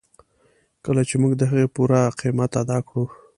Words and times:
کله 0.85 1.01
چې 1.09 1.15
موږ 1.21 1.33
د 1.37 1.41
هغې 1.51 1.65
پوره 1.75 2.01
قیمت 2.19 2.51
ادا 2.61 2.77
کړو. 2.87 3.03